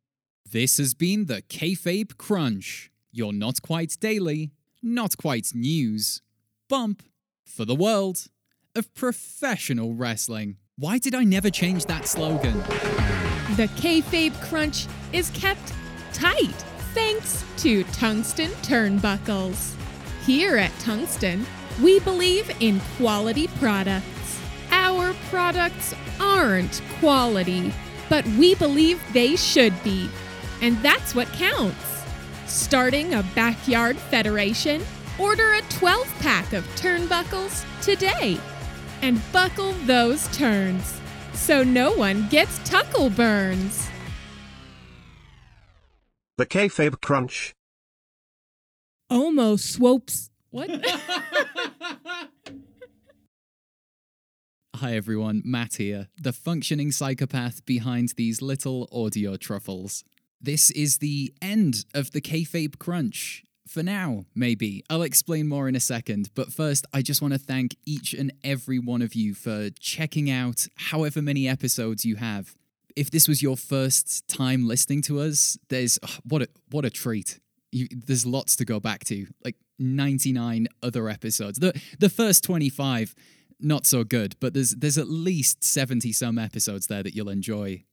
This 0.51 0.79
has 0.79 0.95
been 0.95 1.27
the 1.27 1.43
Kayfabe 1.43 2.17
Crunch, 2.17 2.91
You're 3.13 3.33
not 3.33 3.63
quite 3.63 3.97
daily, 4.01 4.53
not 4.83 5.17
quite 5.17 5.51
news, 5.55 6.23
bump 6.69 7.03
for 7.45 7.65
the 7.65 7.75
world 7.75 8.27
of 8.75 8.93
professional 8.95 9.95
wrestling. 9.95 10.57
Why 10.77 10.99
did 10.99 11.15
I 11.15 11.25
never 11.25 11.51
change 11.51 11.85
that 11.87 12.07
slogan? 12.07 12.59
The 13.57 13.69
kayfabe 13.77 14.41
crunch 14.41 14.87
is 15.13 15.31
kept 15.31 15.73
tight 16.12 16.64
thanks 16.95 17.45
to 17.59 17.85
tungsten 17.85 18.50
turnbuckles. 18.62 19.75
Here 20.25 20.57
at 20.57 20.76
Tungsten, 20.81 21.47
we 21.83 22.00
believe 22.00 22.50
in 22.61 22.81
quality 22.97 23.49
products. 23.59 24.40
Our 24.71 25.14
products 25.31 25.95
aren't 26.21 26.83
quality, 26.99 27.73
but 28.09 28.26
we 28.26 28.55
believe 28.55 29.00
they 29.12 29.37
should 29.37 29.75
be. 29.83 30.09
And 30.62 30.76
that's 30.79 31.14
what 31.14 31.29
counts. 31.33 32.05
Starting 32.47 33.14
a 33.14 33.23
backyard 33.35 33.97
federation, 33.97 34.83
order 35.19 35.55
a 35.55 35.62
12 35.62 36.07
pack 36.19 36.52
of 36.52 36.64
turnbuckles 36.76 37.64
today 37.83 38.38
and 39.02 39.21
buckle 39.33 39.73
those 39.87 40.29
turns 40.37 41.00
so 41.40 41.62
no 41.62 41.93
one 41.93 42.29
gets 42.29 42.59
tuckle 42.69 43.11
burns. 43.11 43.88
The 46.40 46.47
Kayfabe 46.47 47.02
Crunch. 47.02 47.52
Almost 49.11 49.75
swopes. 49.75 50.30
What? 50.49 50.70
Hi 54.75 54.97
everyone, 54.97 55.42
Matt 55.44 55.75
here, 55.75 56.09
the 56.16 56.32
functioning 56.32 56.92
psychopath 56.92 57.66
behind 57.66 58.14
these 58.16 58.40
little 58.40 58.88
audio 58.90 59.37
truffles. 59.37 60.02
This 60.40 60.70
is 60.70 60.97
the 60.97 61.35
end 61.42 61.85
of 61.92 62.12
the 62.12 62.23
Kayfabe 62.23 62.78
Crunch. 62.78 63.44
For 63.68 63.82
now, 63.82 64.25
maybe. 64.35 64.82
I'll 64.88 65.02
explain 65.02 65.47
more 65.47 65.68
in 65.68 65.76
a 65.76 65.80
second, 65.80 66.30
but 66.35 66.54
first, 66.54 66.87
I 66.94 67.02
just 67.02 67.20
want 67.20 67.35
to 67.35 67.38
thank 67.38 67.76
each 67.85 68.14
and 68.14 68.32
every 68.42 68.78
one 68.78 69.02
of 69.02 69.14
you 69.14 69.35
for 69.35 69.68
checking 69.78 70.30
out 70.30 70.68
however 70.76 71.20
many 71.20 71.47
episodes 71.47 72.06
you 72.06 72.16
have. 72.16 72.56
If 73.00 73.11
this 73.11 73.26
was 73.28 73.40
your 73.42 73.57
first 73.57 74.07
time 74.28 74.69
listening 74.69 75.00
to 75.09 75.21
us, 75.21 75.59
there's 75.71 75.99
ugh, 76.02 76.11
what 76.30 76.42
a 76.42 76.49
what 76.71 76.85
a 76.85 76.90
treat. 76.90 77.40
You, 77.73 77.87
there's 78.09 78.26
lots 78.26 78.57
to 78.57 78.64
go 78.64 78.78
back 78.80 79.04
to, 79.04 79.26
like 79.45 79.57
99 79.78 80.66
other 80.83 81.09
episodes. 81.09 81.59
The 81.59 81.73
the 81.99 82.11
first 82.11 82.45
25 82.45 83.14
not 83.61 83.87
so 83.87 84.04
good, 84.04 84.37
but 84.40 84.52
there's 84.54 84.73
there's 84.83 84.99
at 84.99 85.09
least 85.09 85.64
70 85.64 86.12
some 86.12 86.38
episodes 86.38 86.87
there 86.88 87.02
that 87.02 87.14
you'll 87.14 87.30
enjoy. 87.40 87.85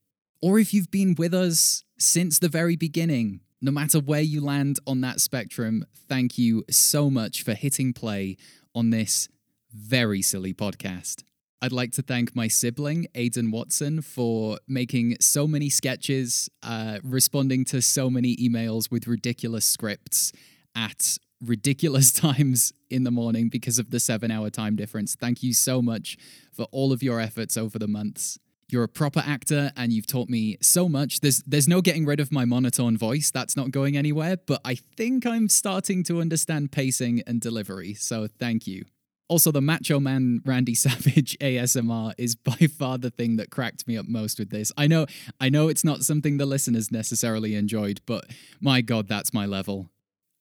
or 0.41 0.59
if 0.59 0.73
you've 0.73 0.91
been 0.91 1.15
with 1.17 1.33
us 1.33 1.83
since 1.97 2.39
the 2.39 2.49
very 2.49 2.75
beginning, 2.75 3.41
no 3.61 3.71
matter 3.71 3.99
where 3.99 4.21
you 4.21 4.39
land 4.41 4.75
on 4.85 5.01
that 5.01 5.19
spectrum, 5.19 5.85
thank 6.09 6.37
you 6.37 6.63
so 6.69 7.09
much 7.09 7.43
for 7.43 7.53
hitting 7.53 7.93
play 7.93 8.37
on 8.75 8.91
this 8.91 9.29
very 9.73 10.21
silly 10.21 10.53
podcast. 10.53 11.23
I'd 11.61 11.71
like 11.71 11.91
to 11.93 12.03
thank 12.03 12.35
my 12.35 12.47
sibling, 12.47 13.07
Aidan 13.15 13.49
Watson, 13.49 14.01
for 14.01 14.59
making 14.67 15.17
so 15.19 15.47
many 15.47 15.69
sketches, 15.69 16.49
uh, 16.61 16.99
responding 17.03 17.65
to 17.65 17.81
so 17.81 18.11
many 18.11 18.35
emails 18.37 18.91
with 18.91 19.07
ridiculous 19.07 19.65
scripts 19.65 20.31
at 20.75 21.17
ridiculous 21.41 22.11
times 22.25 22.73
in 22.91 23.03
the 23.03 23.11
morning 23.11 23.49
because 23.49 23.79
of 23.79 23.89
the 23.89 23.99
seven 23.99 24.29
hour 24.29 24.51
time 24.51 24.75
difference. 24.75 25.15
Thank 25.15 25.41
you 25.41 25.53
so 25.53 25.81
much 25.81 26.17
for 26.53 26.67
all 26.71 26.93
of 26.93 27.01
your 27.01 27.19
efforts 27.19 27.57
over 27.57 27.79
the 27.79 27.87
months. 27.87 28.37
You're 28.69 28.83
a 28.83 28.89
proper 28.89 29.23
actor 29.25 29.71
and 29.75 29.91
you've 29.93 30.07
taught 30.07 30.29
me 30.29 30.57
so 30.61 30.87
much. 30.87 31.21
There's 31.21 31.41
there's 31.43 31.67
no 31.67 31.81
getting 31.81 32.05
rid 32.05 32.19
of 32.19 32.31
my 32.31 32.45
monotone 32.45 32.97
voice. 32.97 33.31
That's 33.31 33.55
not 33.55 33.71
going 33.71 33.97
anywhere, 33.97 34.37
but 34.37 34.61
I 34.63 34.75
think 34.75 35.25
I'm 35.25 35.49
starting 35.49 36.03
to 36.03 36.21
understand 36.21 36.71
pacing 36.71 37.23
and 37.25 37.41
delivery. 37.41 37.95
So 37.95 38.27
thank 38.27 38.67
you. 38.67 38.83
Also, 39.29 39.51
the 39.51 39.61
Macho 39.61 39.99
Man 39.99 40.41
Randy 40.45 40.75
Savage 40.75 41.37
ASMR 41.39 42.13
is 42.17 42.35
by 42.35 42.67
far 42.67 42.97
the 42.97 43.09
thing 43.09 43.35
that 43.37 43.49
cracked 43.49 43.87
me 43.87 43.97
up 43.97 44.07
most 44.07 44.39
with 44.39 44.49
this. 44.49 44.71
I 44.77 44.87
know 44.87 45.05
I 45.39 45.49
know 45.49 45.67
it's 45.67 45.83
not 45.83 46.01
something 46.03 46.37
the 46.37 46.45
listeners 46.45 46.91
necessarily 46.91 47.55
enjoyed, 47.55 48.01
but 48.05 48.25
my 48.61 48.81
god, 48.81 49.07
that's 49.07 49.33
my 49.33 49.45
level. 49.45 49.89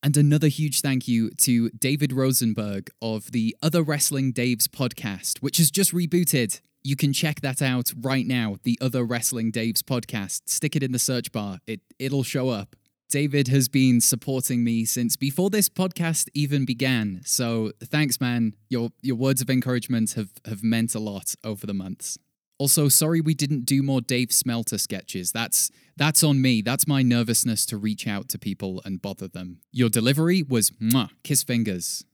And 0.02 0.16
another 0.16 0.48
huge 0.48 0.82
thank 0.82 1.08
you 1.08 1.30
to 1.30 1.68
David 1.70 2.12
Rosenberg 2.12 2.90
of 3.02 3.32
the 3.32 3.56
Other 3.60 3.82
Wrestling 3.82 4.32
Daves 4.32 4.68
podcast, 4.68 5.38
which 5.38 5.56
has 5.56 5.70
just 5.70 5.92
rebooted. 5.92 6.60
You 6.84 6.94
can 6.94 7.12
check 7.12 7.40
that 7.40 7.60
out 7.60 7.92
right 8.00 8.24
now, 8.24 8.58
the 8.62 8.78
Other 8.80 9.04
Wrestling 9.04 9.50
Daves 9.50 9.80
podcast. 9.80 10.42
Stick 10.46 10.76
it 10.76 10.84
in 10.84 10.92
the 10.92 11.00
search 11.00 11.32
bar, 11.32 11.58
it, 11.66 11.80
it'll 11.98 12.22
show 12.22 12.50
up. 12.50 12.76
David 13.08 13.48
has 13.48 13.68
been 13.68 14.00
supporting 14.00 14.64
me 14.64 14.84
since 14.84 15.16
before 15.16 15.50
this 15.50 15.68
podcast 15.68 16.28
even 16.34 16.64
began. 16.64 17.20
So 17.24 17.72
thanks, 17.82 18.20
man. 18.20 18.54
Your 18.68 18.90
your 19.02 19.16
words 19.16 19.40
of 19.40 19.50
encouragement 19.50 20.12
have, 20.12 20.30
have 20.44 20.62
meant 20.62 20.94
a 20.94 20.98
lot 20.98 21.34
over 21.44 21.66
the 21.66 21.74
months. 21.74 22.18
Also, 22.58 22.88
sorry 22.88 23.20
we 23.20 23.34
didn't 23.34 23.66
do 23.66 23.82
more 23.82 24.00
Dave 24.00 24.32
Smelter 24.32 24.78
sketches. 24.78 25.30
That's 25.30 25.70
that's 25.96 26.24
on 26.24 26.40
me. 26.40 26.62
That's 26.62 26.86
my 26.86 27.02
nervousness 27.02 27.66
to 27.66 27.76
reach 27.76 28.06
out 28.06 28.28
to 28.30 28.38
people 28.38 28.82
and 28.84 29.00
bother 29.00 29.28
them. 29.28 29.60
Your 29.72 29.88
delivery 29.88 30.42
was 30.42 30.70
mwah, 30.70 31.10
kiss 31.22 31.42
fingers. 31.42 32.04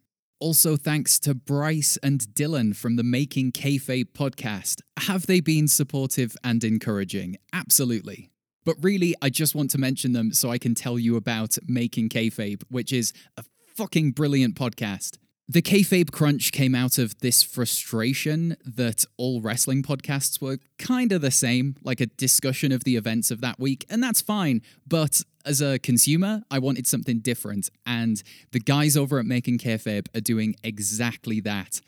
Also, 0.41 0.77
thanks 0.77 1.21
to 1.21 1.35
Bryce 1.35 1.97
and 2.03 2.21
Dylan 2.35 2.75
from 2.75 2.97
the 2.97 3.05
Making 3.05 3.53
Kayfabe 3.53 4.13
podcast. 4.13 4.81
Have 5.07 5.27
they 5.27 5.41
been 5.41 5.69
supportive 5.69 6.37
and 6.43 6.65
encouraging? 6.65 7.37
Absolutely. 7.53 8.32
But 8.65 8.77
really, 8.81 9.15
I 9.21 9.29
just 9.29 9.55
want 9.55 9.71
to 9.71 9.79
mention 9.79 10.13
them 10.13 10.33
so 10.33 10.51
I 10.51 10.59
can 10.59 10.75
tell 10.75 10.99
you 10.99 11.17
about 11.17 11.57
Making 11.67 12.09
Kayfabe, 12.09 12.63
which 12.71 12.93
is 12.93 13.13
a 13.37 13.45
fucking 13.75 14.13
brilliant 14.13 14.55
podcast. 14.55 15.19
The 15.49 15.61
Kayfabe 15.61 16.13
Crunch 16.13 16.53
came 16.53 16.75
out 16.75 16.99
of 16.99 17.19
this 17.19 17.43
frustration 17.43 18.57
that 18.65 19.05
all 19.17 19.41
wrestling 19.41 19.83
podcasts 19.83 20.41
were 20.41 20.59
kind 20.79 21.13
of 21.13 21.21
the 21.21 21.33
same, 21.33 21.77
like 21.83 22.01
a 22.01 22.07
discussion 22.07 22.71
of 22.71 22.85
the 22.85 22.97
events 22.97 23.31
of 23.31 23.41
that 23.41 23.59
week, 23.59 23.85
and 23.91 24.03
that's 24.03 24.21
fine. 24.21 24.63
But 24.87 25.23
as 25.45 25.61
a 25.61 25.81
consumer, 25.81 26.43
I 26.51 26.59
wanted 26.61 26.87
something 26.87 27.19
different, 27.19 27.69
and 27.85 28.23
the 28.53 28.61
guys 28.61 28.97
over 28.97 29.19
at 29.19 29.27
Making 29.27 29.59
Kayfabe 29.59 30.07
are 30.15 30.21
doing 30.21 30.55
exactly 30.63 31.41
that. 31.41 31.81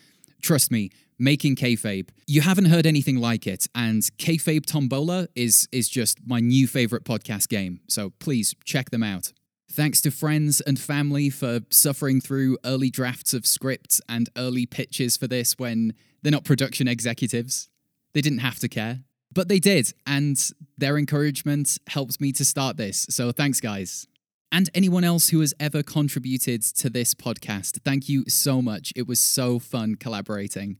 Trust 0.42 0.70
me, 0.70 0.90
making 1.18 1.56
kayfabe. 1.56 2.08
You 2.26 2.40
haven't 2.40 2.66
heard 2.66 2.86
anything 2.86 3.18
like 3.18 3.46
it, 3.46 3.66
and 3.74 4.02
Kayfabe 4.18 4.66
Tombola 4.66 5.28
is 5.34 5.68
is 5.72 5.88
just 5.88 6.18
my 6.26 6.40
new 6.40 6.66
favorite 6.66 7.04
podcast 7.04 7.48
game. 7.48 7.80
So 7.88 8.10
please 8.18 8.54
check 8.64 8.90
them 8.90 9.02
out. 9.02 9.32
Thanks 9.70 10.00
to 10.02 10.10
friends 10.10 10.60
and 10.60 10.78
family 10.78 11.30
for 11.30 11.60
suffering 11.70 12.20
through 12.20 12.58
early 12.64 12.90
drafts 12.90 13.34
of 13.34 13.46
scripts 13.46 14.00
and 14.08 14.28
early 14.36 14.66
pitches 14.66 15.16
for 15.16 15.26
this 15.26 15.58
when 15.58 15.94
they're 16.22 16.30
not 16.30 16.44
production 16.44 16.86
executives. 16.86 17.68
They 18.12 18.20
didn't 18.20 18.38
have 18.38 18.60
to 18.60 18.68
care, 18.68 19.00
but 19.32 19.48
they 19.48 19.58
did, 19.58 19.92
and 20.06 20.38
their 20.78 20.96
encouragement 20.96 21.78
helped 21.88 22.20
me 22.20 22.30
to 22.32 22.44
start 22.44 22.76
this. 22.76 23.06
So 23.10 23.32
thanks, 23.32 23.60
guys. 23.60 24.06
And 24.52 24.70
anyone 24.72 25.02
else 25.02 25.30
who 25.30 25.40
has 25.40 25.52
ever 25.58 25.82
contributed 25.82 26.62
to 26.62 26.88
this 26.88 27.12
podcast, 27.12 27.80
thank 27.84 28.08
you 28.08 28.24
so 28.28 28.62
much. 28.62 28.92
It 28.94 29.08
was 29.08 29.18
so 29.18 29.58
fun 29.58 29.96
collaborating. 29.96 30.78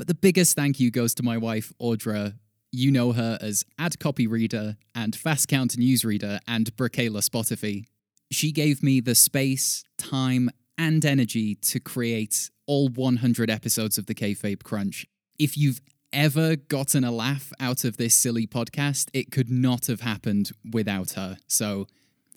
But 0.00 0.06
the 0.06 0.14
biggest 0.14 0.56
thank 0.56 0.80
you 0.80 0.90
goes 0.90 1.14
to 1.16 1.22
my 1.22 1.36
wife, 1.36 1.74
Audra. 1.78 2.38
You 2.72 2.90
know 2.90 3.12
her 3.12 3.36
as 3.42 3.66
Ad 3.78 3.98
Copy 3.98 4.26
Reader 4.26 4.78
and 4.94 5.14
Fast 5.14 5.48
Count 5.48 5.72
Newsreader 5.72 6.38
and 6.48 6.74
Bracala 6.74 7.20
Spotify. 7.20 7.84
She 8.30 8.50
gave 8.50 8.82
me 8.82 9.00
the 9.00 9.14
space, 9.14 9.84
time, 9.98 10.48
and 10.78 11.04
energy 11.04 11.54
to 11.56 11.80
create 11.80 12.48
all 12.66 12.88
100 12.88 13.50
episodes 13.50 13.98
of 13.98 14.06
the 14.06 14.14
Kayfabe 14.14 14.62
Crunch. 14.62 15.04
If 15.38 15.58
you've 15.58 15.82
ever 16.14 16.56
gotten 16.56 17.04
a 17.04 17.12
laugh 17.12 17.52
out 17.60 17.84
of 17.84 17.98
this 17.98 18.14
silly 18.14 18.46
podcast, 18.46 19.10
it 19.12 19.30
could 19.30 19.50
not 19.50 19.86
have 19.88 20.00
happened 20.00 20.52
without 20.72 21.10
her. 21.10 21.36
So, 21.46 21.86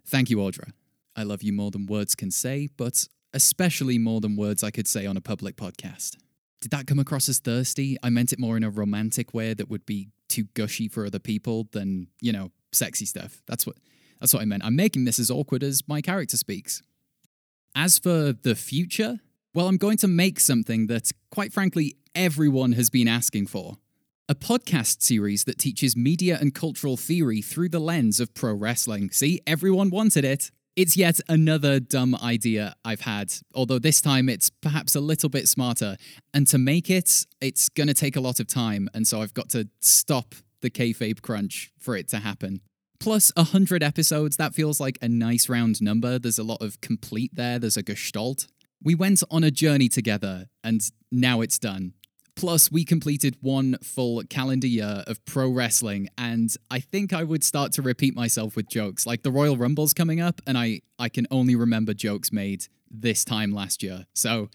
thank 0.06 0.30
you, 0.30 0.36
Audra. 0.40 0.74
I 1.16 1.24
love 1.24 1.42
you 1.42 1.54
more 1.54 1.72
than 1.72 1.86
words 1.86 2.14
can 2.14 2.30
say, 2.30 2.68
but 2.76 3.08
especially 3.34 3.98
more 3.98 4.20
than 4.20 4.36
words 4.36 4.66
I 4.66 4.70
could 4.70 4.90
say 4.90 5.06
on 5.06 5.16
a 5.16 5.22
public 5.22 5.56
podcast. 5.56 6.18
Did 6.64 6.72
that 6.72 6.88
come 6.88 6.98
across 6.98 7.28
as 7.28 7.40
thirsty? 7.40 7.98
I 8.02 8.10
meant 8.10 8.32
it 8.32 8.40
more 8.40 8.56
in 8.56 8.64
a 8.64 8.70
romantic 8.70 9.34
way 9.34 9.54
that 9.54 9.70
would 9.70 9.86
be 9.86 10.08
too 10.30 10.46
gushy 10.54 10.88
for 10.88 11.06
other 11.06 11.20
people 11.20 11.68
than, 11.74 12.08
you 12.22 12.32
know, 12.32 12.52
sexy 12.72 13.04
stuff. 13.04 13.42
That's 13.48 13.68
what 13.68 13.76
that's 14.22 14.34
what 14.34 14.42
I 14.42 14.46
meant. 14.46 14.64
I'm 14.64 14.78
making 14.78 15.04
this 15.04 15.20
as 15.20 15.30
awkward 15.30 15.62
as 15.62 15.86
my 15.90 16.00
character 16.00 16.38
speaks. 16.38 16.82
As 17.76 17.98
for 17.98 18.32
the 18.32 18.56
future, 18.56 19.20
well, 19.54 19.68
I'm 19.68 19.76
going 19.76 19.98
to 19.98 20.08
make 20.08 20.40
something 20.40 20.88
that, 20.88 21.12
quite 21.32 21.52
frankly, 21.52 21.98
everyone 22.16 22.72
has 22.72 22.90
been 22.90 23.10
asking 23.10 23.48
for. 23.48 23.76
A 24.30 24.36
podcast 24.36 25.02
series 25.02 25.44
that 25.44 25.60
teaches 25.60 25.98
media 25.98 26.38
and 26.40 26.56
cultural 26.56 26.96
theory 26.96 27.42
through 27.42 27.68
the 27.68 27.80
lens 27.80 28.22
of 28.22 28.34
pro 28.34 28.54
wrestling. 28.54 29.10
See, 29.10 29.42
everyone 29.46 29.90
wanted 29.90 30.24
it. 30.24 30.50
It's 30.76 30.98
yet 30.98 31.20
another 31.30 31.80
dumb 31.80 32.16
idea 32.16 32.74
I've 32.84 33.02
had, 33.02 33.32
although 33.54 33.78
this 33.78 34.02
time 34.02 34.28
it's 34.28 34.50
perhaps 34.50 34.96
a 34.96 35.00
little 35.00 35.30
bit 35.30 35.48
smarter. 35.48 35.98
And 36.34 36.48
to 36.48 36.58
make 36.58 36.90
it, 36.90 37.28
it's 37.40 37.70
going 37.70 37.90
to 37.90 37.94
take 37.94 38.16
a 38.16 38.20
lot 38.20 38.40
of 38.40 38.48
time, 38.48 38.90
and 38.92 39.08
so 39.08 39.22
I've 39.22 39.36
got 39.36 39.50
to 39.50 39.70
stop 39.82 40.34
the 40.62 40.72
kayfabe 40.72 41.22
crunch 41.22 41.72
for 41.80 41.96
it 41.96 42.08
to 42.10 42.18
happen. 42.18 42.62
Plus, 43.00 43.32
100 43.36 43.84
episodes, 43.84 44.38
that 44.38 44.56
feels 44.56 44.80
like 44.80 44.98
a 45.00 45.08
nice 45.08 45.48
round 45.48 45.80
number. 45.80 46.18
There's 46.18 46.40
a 46.40 46.44
lot 46.44 46.62
of 46.62 46.82
complete 46.82 47.36
there, 47.36 47.60
there's 47.60 47.78
a 47.78 47.84
gestalt. 47.84 48.48
We 48.82 48.96
went 48.96 49.22
on 49.30 49.44
a 49.44 49.52
journey 49.52 49.90
together, 49.90 50.48
and 50.64 50.82
now 51.12 51.42
it's 51.42 51.60
done. 51.60 51.94
Plus, 52.36 52.72
we 52.72 52.84
completed 52.84 53.38
one 53.42 53.78
full 53.84 54.24
calendar 54.24 54.68
year 54.68 55.04
of 55.08 55.24
pro 55.26 55.50
wrestling, 55.50 56.10
and 56.18 56.56
I 56.72 56.80
think 56.80 57.14
I 57.14 57.24
would 57.24 57.44
start 57.44 57.72
to 57.74 57.82
repeat 57.82 58.16
myself 58.16 58.56
with 58.56 58.68
jokes. 58.68 59.06
Like 59.06 59.24
the 59.24 59.32
Royal 59.32 59.56
Rumble's 59.56 59.94
coming 59.94 60.20
up, 60.20 60.42
and 60.48 60.58
I, 60.58 60.82
I 60.98 61.10
can 61.10 61.28
only 61.30 61.56
remember 61.56 61.94
jokes 61.94 62.32
made 62.32 62.68
this 62.90 63.24
time 63.24 63.52
last 63.52 63.84
year. 63.84 64.06
So, 64.16 64.50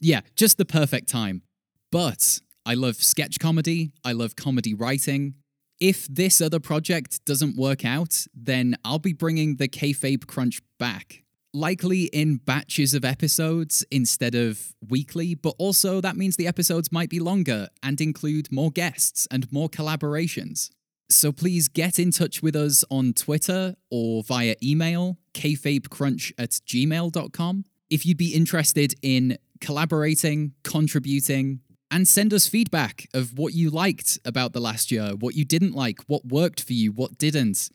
yeah, 0.00 0.20
just 0.36 0.58
the 0.58 0.64
perfect 0.64 1.08
time. 1.08 1.42
But 1.90 2.40
I 2.66 2.74
love 2.74 2.96
sketch 2.96 3.38
comedy, 3.38 3.92
I 4.04 4.12
love 4.12 4.36
comedy 4.36 4.74
writing, 4.74 5.34
if 5.80 6.06
this 6.06 6.40
other 6.40 6.60
project 6.60 7.24
doesn't 7.24 7.56
work 7.56 7.84
out, 7.84 8.26
then 8.34 8.76
I'll 8.84 8.98
be 8.98 9.12
bringing 9.12 9.56
the 9.56 9.68
Kayfabe 9.68 10.26
Crunch 10.26 10.62
back. 10.78 11.23
Likely 11.56 12.06
in 12.06 12.38
batches 12.38 12.94
of 12.94 13.04
episodes 13.04 13.86
instead 13.92 14.34
of 14.34 14.74
weekly, 14.88 15.36
but 15.36 15.54
also 15.56 16.00
that 16.00 16.16
means 16.16 16.34
the 16.34 16.48
episodes 16.48 16.90
might 16.90 17.08
be 17.08 17.20
longer 17.20 17.68
and 17.80 18.00
include 18.00 18.50
more 18.50 18.72
guests 18.72 19.28
and 19.30 19.50
more 19.52 19.68
collaborations. 19.68 20.70
So 21.08 21.30
please 21.30 21.68
get 21.68 22.00
in 22.00 22.10
touch 22.10 22.42
with 22.42 22.56
us 22.56 22.84
on 22.90 23.12
Twitter 23.12 23.76
or 23.88 24.24
via 24.24 24.56
email, 24.64 25.16
kfabecrunch 25.32 26.32
at 26.38 26.50
gmail.com, 26.50 27.64
if 27.88 28.04
you'd 28.04 28.16
be 28.16 28.34
interested 28.34 28.94
in 29.00 29.38
collaborating, 29.60 30.54
contributing, 30.64 31.60
and 31.88 32.08
send 32.08 32.34
us 32.34 32.48
feedback 32.48 33.06
of 33.14 33.38
what 33.38 33.54
you 33.54 33.70
liked 33.70 34.18
about 34.24 34.52
the 34.52 34.60
last 34.60 34.90
year, 34.90 35.12
what 35.20 35.36
you 35.36 35.44
didn't 35.44 35.74
like, 35.74 36.00
what 36.08 36.24
worked 36.24 36.64
for 36.64 36.72
you, 36.72 36.90
what 36.90 37.16
didn't. 37.16 37.70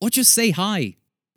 Or 0.00 0.08
just 0.08 0.32
say 0.32 0.52
hi. 0.52 0.94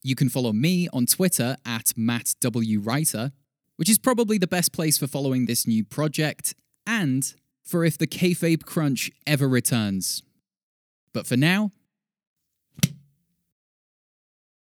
You 0.08 0.16
can 0.16 0.30
follow 0.30 0.54
me 0.54 0.88
on 0.94 1.06
Twitter 1.06 1.58
at 1.66 1.92
Matt 1.98 2.36
W. 2.40 2.80
Writer, 2.80 3.34
which 3.76 3.90
is 3.90 4.00
probably 4.00 4.38
the 4.38 4.48
best 4.48 4.72
place 4.72 4.98
for 4.98 5.06
following 5.06 5.48
this 5.48 5.68
new 5.68 5.84
project 5.84 6.56
and 6.86 7.34
for 7.62 7.84
if 7.84 7.98
the 7.98 8.08
kayfabe 8.08 8.64
crunch 8.64 9.12
ever 9.28 9.50
returns. 9.50 10.24
But 11.12 11.28
for 11.28 11.36
now, 11.36 11.72